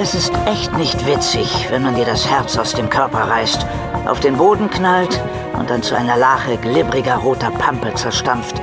Es 0.00 0.14
ist 0.14 0.32
echt 0.46 0.72
nicht 0.78 1.06
witzig, 1.06 1.66
wenn 1.70 1.82
man 1.82 1.96
dir 1.96 2.04
das 2.04 2.24
Herz 2.30 2.56
aus 2.56 2.72
dem 2.72 2.88
Körper 2.88 3.18
reißt, 3.18 3.66
auf 4.06 4.20
den 4.20 4.36
Boden 4.36 4.70
knallt 4.70 5.20
und 5.58 5.70
dann 5.70 5.82
zu 5.82 5.96
einer 5.96 6.16
Lache 6.16 6.56
glibbriger 6.56 7.16
roter 7.16 7.50
Pampe 7.50 7.92
zerstampft. 7.94 8.62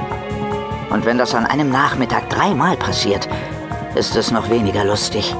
Und 0.92 1.04
wenn 1.04 1.18
das 1.18 1.36
an 1.36 1.46
einem 1.46 1.70
Nachmittag 1.70 2.30
dreimal 2.30 2.78
passiert, 2.78 3.28
ist 3.96 4.16
es 4.16 4.32
noch 4.32 4.50
weniger 4.50 4.86
lustig. 4.86 5.36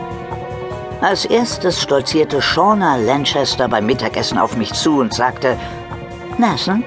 Als 1.00 1.24
erstes 1.24 1.82
stolzierte 1.82 2.42
Shauna 2.42 2.98
Lanchester 2.98 3.70
beim 3.70 3.86
Mittagessen 3.86 4.38
auf 4.38 4.58
mich 4.58 4.74
zu 4.74 5.00
und 5.00 5.14
sagte, 5.14 5.58
Nathan, 6.38 6.84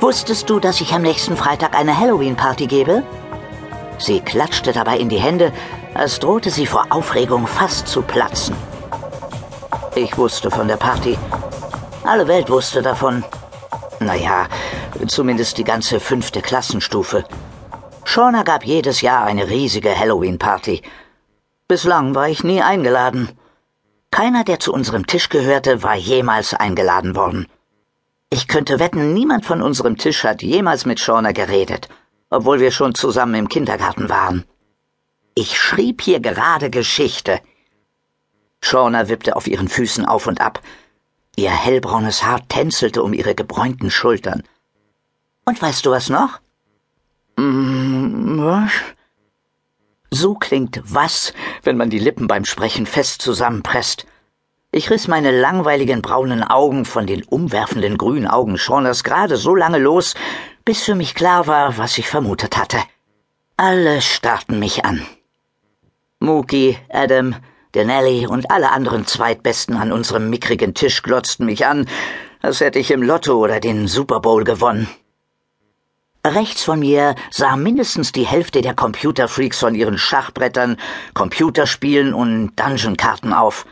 wusstest 0.00 0.48
du, 0.48 0.60
dass 0.60 0.80
ich 0.80 0.94
am 0.94 1.02
nächsten 1.02 1.36
Freitag 1.36 1.78
eine 1.78 2.00
Halloween-Party 2.00 2.68
gebe? 2.68 3.02
Sie 3.98 4.20
klatschte 4.20 4.72
dabei 4.72 4.96
in 4.96 5.10
die 5.10 5.18
Hände, 5.18 5.52
als 5.96 6.18
drohte 6.18 6.50
sie 6.50 6.66
vor 6.66 6.86
Aufregung 6.90 7.46
fast 7.46 7.88
zu 7.88 8.02
platzen. 8.02 8.56
Ich 9.94 10.18
wusste 10.18 10.50
von 10.50 10.68
der 10.68 10.76
Party. 10.76 11.18
Alle 12.04 12.28
Welt 12.28 12.50
wusste 12.50 12.82
davon. 12.82 13.24
Naja, 14.00 14.46
zumindest 15.08 15.56
die 15.58 15.64
ganze 15.64 16.00
fünfte 16.00 16.42
Klassenstufe. 16.42 17.24
Shauna 18.04 18.42
gab 18.42 18.64
jedes 18.64 19.00
Jahr 19.00 19.24
eine 19.24 19.48
riesige 19.48 19.98
Halloween-Party. 19.98 20.82
Bislang 21.66 22.14
war 22.14 22.28
ich 22.28 22.44
nie 22.44 22.62
eingeladen. 22.62 23.30
Keiner, 24.10 24.44
der 24.44 24.60
zu 24.60 24.72
unserem 24.72 25.06
Tisch 25.06 25.28
gehörte, 25.28 25.82
war 25.82 25.96
jemals 25.96 26.54
eingeladen 26.54 27.16
worden. 27.16 27.46
Ich 28.30 28.48
könnte 28.48 28.78
wetten, 28.78 29.14
niemand 29.14 29.44
von 29.46 29.62
unserem 29.62 29.96
Tisch 29.96 30.24
hat 30.24 30.42
jemals 30.42 30.84
mit 30.84 31.00
Shauna 31.00 31.32
geredet, 31.32 31.88
obwohl 32.28 32.60
wir 32.60 32.70
schon 32.70 32.94
zusammen 32.94 33.34
im 33.34 33.48
Kindergarten 33.48 34.08
waren. 34.08 34.44
Ich 35.38 35.58
schrieb 35.58 36.00
hier 36.00 36.20
gerade 36.20 36.70
Geschichte. 36.70 37.40
Shauna 38.62 39.10
wippte 39.10 39.36
auf 39.36 39.46
ihren 39.46 39.68
Füßen 39.68 40.06
auf 40.06 40.26
und 40.26 40.40
ab. 40.40 40.62
Ihr 41.36 41.50
hellbraunes 41.50 42.24
Haar 42.24 42.48
tänzelte 42.48 43.02
um 43.02 43.12
ihre 43.12 43.34
gebräunten 43.34 43.90
Schultern. 43.90 44.42
Und 45.44 45.60
weißt 45.60 45.84
du 45.84 45.90
was 45.90 46.08
noch? 46.08 46.40
Mm, 47.36 48.38
was? 48.38 48.72
So 50.10 50.36
klingt 50.36 50.80
was, 50.86 51.34
wenn 51.64 51.76
man 51.76 51.90
die 51.90 51.98
Lippen 51.98 52.28
beim 52.28 52.46
Sprechen 52.46 52.86
fest 52.86 53.20
zusammenpresst. 53.20 54.06
Ich 54.72 54.88
riss 54.88 55.06
meine 55.06 55.38
langweiligen 55.38 56.00
braunen 56.00 56.42
Augen 56.44 56.86
von 56.86 57.06
den 57.06 57.22
umwerfenden 57.24 57.98
grünen 57.98 58.26
Augen 58.26 58.56
Shaunas 58.56 59.04
gerade 59.04 59.36
so 59.36 59.54
lange 59.54 59.78
los, 59.78 60.14
bis 60.64 60.82
für 60.82 60.94
mich 60.94 61.14
klar 61.14 61.46
war, 61.46 61.76
was 61.76 61.98
ich 61.98 62.08
vermutet 62.08 62.56
hatte. 62.56 62.78
Alle 63.58 64.00
starrten 64.00 64.58
mich 64.58 64.86
an. 64.86 65.06
Mookie, 66.18 66.78
Adam, 66.88 67.36
Denelli 67.74 68.26
und 68.26 68.50
alle 68.50 68.70
anderen 68.72 69.06
Zweitbesten 69.06 69.76
an 69.76 69.92
unserem 69.92 70.30
mickrigen 70.30 70.72
Tisch 70.72 71.02
glotzten 71.02 71.44
mich 71.44 71.66
an, 71.66 71.86
als 72.40 72.60
hätte 72.60 72.78
ich 72.78 72.90
im 72.90 73.02
Lotto 73.02 73.34
oder 73.34 73.60
den 73.60 73.86
Super 73.86 74.20
Bowl 74.20 74.42
gewonnen. 74.42 74.88
Rechts 76.24 76.64
von 76.64 76.80
mir 76.80 77.14
sah 77.30 77.54
mindestens 77.56 78.12
die 78.12 78.26
Hälfte 78.26 78.62
der 78.62 78.74
Computerfreaks 78.74 79.58
von 79.58 79.74
ihren 79.74 79.98
Schachbrettern, 79.98 80.78
Computerspielen 81.12 82.14
und 82.14 82.56
Dungeon-Karten 82.56 83.34
auf. 83.34 83.66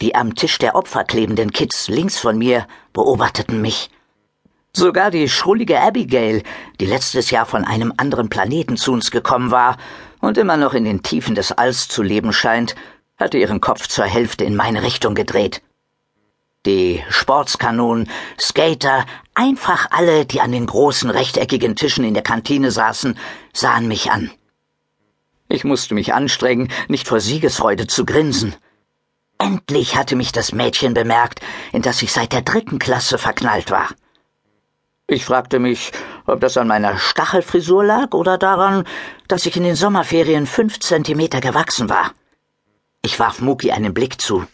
Die 0.00 0.16
am 0.16 0.34
Tisch 0.34 0.58
der 0.58 0.74
Opfer 0.74 1.04
klebenden 1.04 1.52
Kids 1.52 1.88
links 1.88 2.18
von 2.18 2.36
mir 2.36 2.66
beobachteten 2.92 3.60
mich. 3.60 3.90
Sogar 4.72 5.10
die 5.10 5.28
schrullige 5.28 5.80
Abigail, 5.80 6.42
die 6.80 6.86
letztes 6.86 7.30
Jahr 7.30 7.46
von 7.46 7.64
einem 7.64 7.94
anderen 7.96 8.28
Planeten 8.28 8.76
zu 8.76 8.92
uns 8.92 9.10
gekommen 9.10 9.50
war 9.50 9.76
und 10.20 10.38
immer 10.38 10.56
noch 10.56 10.74
in 10.74 10.84
den 10.84 11.02
Tiefen 11.02 11.34
des 11.34 11.52
Alls 11.52 11.88
zu 11.88 12.02
leben 12.02 12.32
scheint, 12.32 12.74
hatte 13.18 13.38
ihren 13.38 13.60
Kopf 13.60 13.88
zur 13.88 14.04
Hälfte 14.04 14.44
in 14.44 14.56
meine 14.56 14.82
Richtung 14.82 15.14
gedreht. 15.14 15.62
Die 16.66 17.02
Sportskanonen, 17.08 18.10
Skater, 18.38 19.06
einfach 19.34 19.86
alle, 19.90 20.26
die 20.26 20.40
an 20.40 20.52
den 20.52 20.66
großen 20.66 21.08
rechteckigen 21.08 21.76
Tischen 21.76 22.04
in 22.04 22.14
der 22.14 22.22
Kantine 22.22 22.70
saßen, 22.70 23.18
sahen 23.52 23.88
mich 23.88 24.10
an. 24.10 24.30
Ich 25.48 25.64
musste 25.64 25.94
mich 25.94 26.12
anstrengen, 26.12 26.68
nicht 26.88 27.08
vor 27.08 27.20
Siegesfreude 27.20 27.86
zu 27.86 28.04
grinsen. 28.04 28.54
Endlich 29.38 29.96
hatte 29.96 30.16
mich 30.16 30.32
das 30.32 30.52
Mädchen 30.52 30.94
bemerkt, 30.94 31.40
in 31.72 31.80
das 31.82 32.02
ich 32.02 32.12
seit 32.12 32.32
der 32.32 32.42
dritten 32.42 32.78
Klasse 32.78 33.18
verknallt 33.18 33.70
war. 33.70 33.88
Ich 35.06 35.24
fragte 35.24 35.58
mich, 35.58 35.92
ob 36.28 36.40
das 36.40 36.56
an 36.56 36.68
meiner 36.68 36.98
Stachelfrisur 36.98 37.84
lag 37.84 38.12
oder 38.12 38.38
daran, 38.38 38.84
dass 39.28 39.46
ich 39.46 39.56
in 39.56 39.64
den 39.64 39.76
Sommerferien 39.76 40.46
fünf 40.46 40.78
Zentimeter 40.80 41.40
gewachsen 41.40 41.88
war. 41.88 42.12
Ich 43.02 43.18
warf 43.18 43.40
Muki 43.40 43.72
einen 43.72 43.94
Blick 43.94 44.20
zu. 44.20 44.46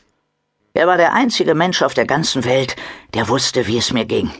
Er 0.72 0.86
war 0.86 0.96
der 0.96 1.12
einzige 1.12 1.54
Mensch 1.54 1.82
auf 1.82 1.94
der 1.94 2.06
ganzen 2.06 2.44
Welt, 2.44 2.76
der 3.14 3.28
wusste, 3.28 3.66
wie 3.66 3.78
es 3.78 3.92
mir 3.92 4.04
ging. 4.04 4.30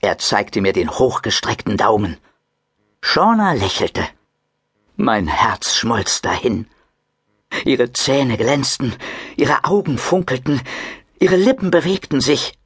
Er 0.00 0.18
zeigte 0.18 0.60
mir 0.60 0.72
den 0.72 0.90
hochgestreckten 0.90 1.76
Daumen. 1.76 2.16
Shauna 3.00 3.52
lächelte. 3.52 4.06
Mein 4.96 5.26
Herz 5.26 5.74
schmolz 5.74 6.22
dahin. 6.22 6.66
Ihre 7.64 7.92
Zähne 7.92 8.36
glänzten, 8.36 8.94
ihre 9.36 9.64
Augen 9.64 9.98
funkelten, 9.98 10.60
ihre 11.18 11.36
Lippen 11.36 11.70
bewegten 11.70 12.20
sich. 12.20 12.58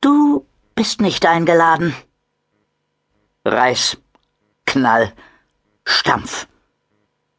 Du 0.00 0.46
bist 0.74 1.00
nicht 1.00 1.26
eingeladen. 1.26 1.94
Reiß, 3.44 3.96
Knall, 4.66 5.12
Stampf. 5.84 6.46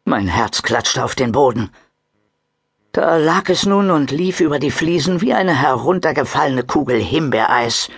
Mein 0.04 0.28
Herz 0.28 0.62
klatschte 0.62 1.02
auf 1.02 1.16
den 1.16 1.32
Boden. 1.32 1.72
Da 2.92 3.16
lag 3.16 3.48
es 3.48 3.66
nun 3.66 3.90
und 3.90 4.12
lief 4.12 4.42
über 4.42 4.60
die 4.60 4.70
Fliesen 4.70 5.22
wie 5.22 5.34
eine 5.34 5.56
heruntergefallene 5.56 6.64
Kugel 6.64 7.02
Himbeereis. 7.02 7.90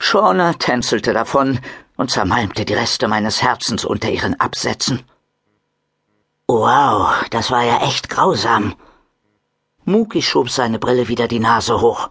Shauna 0.00 0.54
tänzelte 0.54 1.12
davon 1.12 1.60
und 1.96 2.10
zermalmte 2.10 2.64
die 2.64 2.74
Reste 2.74 3.06
meines 3.06 3.42
Herzens 3.42 3.84
unter 3.84 4.10
ihren 4.10 4.40
Absätzen. 4.40 5.04
Wow, 6.48 7.14
das 7.30 7.52
war 7.52 7.62
ja 7.62 7.78
echt 7.82 8.10
grausam. 8.10 8.74
Muki 9.84 10.20
schob 10.20 10.50
seine 10.50 10.80
Brille 10.80 11.06
wieder 11.06 11.28
die 11.28 11.38
Nase 11.38 11.80
hoch. 11.80 12.10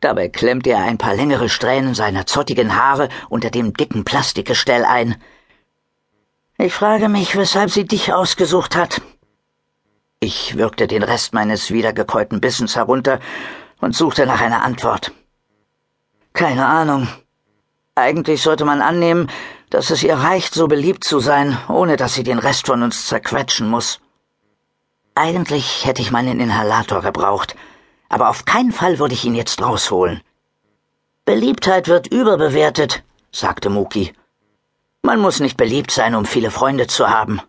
Dabei 0.00 0.28
klemmte 0.28 0.70
er 0.70 0.82
ein 0.82 0.98
paar 0.98 1.14
längere 1.14 1.48
Strähnen 1.48 1.94
seiner 1.94 2.26
zottigen 2.26 2.76
Haare 2.76 3.08
unter 3.28 3.50
dem 3.50 3.72
dicken 3.72 4.04
Plastikgestell 4.04 4.84
ein. 4.84 5.16
Ich 6.58 6.72
frage 6.72 7.08
mich, 7.08 7.36
weshalb 7.36 7.70
sie 7.70 7.84
dich 7.84 8.12
ausgesucht 8.12 8.76
hat. 8.76 9.00
Ich 10.20 10.56
würgte 10.56 10.86
den 10.86 11.02
Rest 11.02 11.34
meines 11.34 11.70
wiedergekäuten 11.70 12.40
Bissens 12.40 12.76
herunter 12.76 13.20
und 13.80 13.94
suchte 13.94 14.26
nach 14.26 14.40
einer 14.40 14.62
Antwort. 14.62 15.12
Keine 16.32 16.66
Ahnung. 16.66 17.08
Eigentlich 17.94 18.42
sollte 18.42 18.64
man 18.64 18.82
annehmen, 18.82 19.30
dass 19.70 19.90
es 19.90 20.02
ihr 20.02 20.14
reicht, 20.14 20.54
so 20.54 20.68
beliebt 20.68 21.04
zu 21.04 21.20
sein, 21.20 21.56
ohne 21.68 21.96
dass 21.96 22.14
sie 22.14 22.22
den 22.22 22.38
Rest 22.38 22.66
von 22.66 22.82
uns 22.82 23.06
zerquetschen 23.06 23.68
muss. 23.68 24.00
Eigentlich 25.14 25.86
hätte 25.86 26.02
ich 26.02 26.10
meinen 26.10 26.40
Inhalator 26.40 27.00
gebraucht, 27.00 27.56
aber 28.08 28.28
auf 28.28 28.44
keinen 28.44 28.72
Fall 28.72 28.98
würde 28.98 29.14
ich 29.14 29.24
ihn 29.24 29.34
jetzt 29.34 29.60
rausholen. 29.62 30.20
Beliebtheit 31.24 31.88
wird 31.88 32.06
überbewertet, 32.06 33.02
sagte 33.32 33.70
Muki. 33.70 34.12
Man 35.02 35.20
muss 35.20 35.40
nicht 35.40 35.56
beliebt 35.56 35.90
sein, 35.90 36.14
um 36.14 36.24
viele 36.24 36.50
Freunde 36.50 36.86
zu 36.86 37.08
haben. 37.08 37.40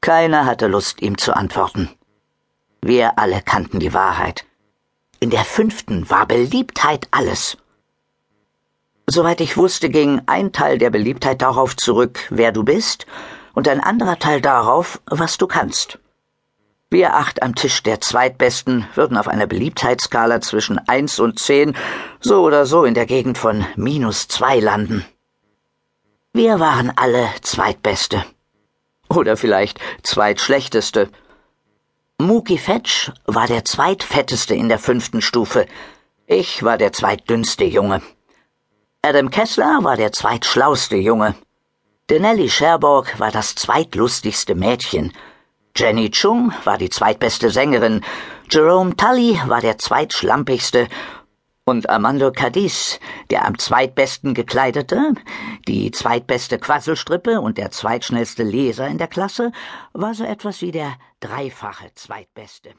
Keiner 0.00 0.46
hatte 0.46 0.66
Lust, 0.66 1.02
ihm 1.02 1.18
zu 1.18 1.34
antworten. 1.34 1.90
Wir 2.80 3.18
alle 3.18 3.42
kannten 3.42 3.80
die 3.80 3.92
Wahrheit. 3.92 4.44
In 5.20 5.30
der 5.30 5.44
fünften 5.44 6.08
war 6.08 6.26
Beliebtheit 6.26 7.08
alles. 7.10 7.56
Soweit 9.06 9.40
ich 9.40 9.56
wusste, 9.56 9.88
ging 9.90 10.22
ein 10.26 10.52
Teil 10.52 10.78
der 10.78 10.90
Beliebtheit 10.90 11.42
darauf 11.42 11.76
zurück, 11.76 12.20
wer 12.30 12.52
du 12.52 12.62
bist, 12.62 13.06
und 13.54 13.66
ein 13.66 13.80
anderer 13.80 14.18
Teil 14.18 14.40
darauf, 14.40 15.00
was 15.06 15.38
du 15.38 15.46
kannst. 15.46 15.98
Wir 16.90 17.16
acht 17.16 17.42
am 17.42 17.54
Tisch 17.54 17.82
der 17.82 18.00
Zweitbesten 18.00 18.86
würden 18.94 19.18
auf 19.18 19.28
einer 19.28 19.46
Beliebtheitsskala 19.46 20.40
zwischen 20.40 20.78
eins 20.88 21.20
und 21.20 21.38
zehn 21.38 21.76
so 22.18 22.42
oder 22.42 22.64
so 22.64 22.84
in 22.84 22.94
der 22.94 23.04
Gegend 23.04 23.36
von 23.36 23.66
minus 23.76 24.26
zwei 24.28 24.58
landen. 24.58 25.04
Wir 26.32 26.60
waren 26.60 26.90
alle 26.96 27.28
Zweitbeste. 27.42 28.24
Oder 29.10 29.36
vielleicht 29.36 29.78
Zweitschlechteste. 30.02 31.10
Muki 32.16 32.56
Fetch 32.56 33.12
war 33.26 33.46
der 33.46 33.66
Zweitfetteste 33.66 34.54
in 34.54 34.70
der 34.70 34.78
fünften 34.78 35.20
Stufe. 35.20 35.66
Ich 36.26 36.62
war 36.62 36.78
der 36.78 36.94
zweitdünnste 36.94 37.64
Junge. 37.64 38.00
Adam 39.02 39.30
Kessler 39.30 39.80
war 39.82 39.98
der 39.98 40.12
zweitschlauste 40.12 40.96
Junge. 40.96 41.34
Denelli 42.08 42.48
Sherborg 42.48 43.20
war 43.20 43.30
das 43.30 43.54
zweitlustigste 43.56 44.54
Mädchen– 44.54 45.12
Jenny 45.78 46.10
Chung 46.10 46.52
war 46.64 46.76
die 46.76 46.90
zweitbeste 46.90 47.50
Sängerin, 47.50 48.04
Jerome 48.50 48.96
Tully 48.96 49.40
war 49.46 49.60
der 49.60 49.78
zweitschlampigste 49.78 50.88
Und 51.64 51.88
Armando 51.88 52.32
Cadiz, 52.32 52.98
der 53.30 53.44
am 53.44 53.56
zweitbesten 53.60 54.34
gekleidete, 54.34 55.14
die 55.68 55.92
zweitbeste 55.92 56.58
Quasselstrippe 56.58 57.40
und 57.40 57.58
der 57.58 57.70
zweitschnellste 57.70 58.42
Leser 58.42 58.88
in 58.88 58.98
der 58.98 59.06
Klasse, 59.06 59.52
war 59.92 60.14
so 60.14 60.24
etwas 60.24 60.62
wie 60.62 60.72
der 60.72 60.94
dreifache 61.20 61.94
Zweitbeste. 61.94 62.74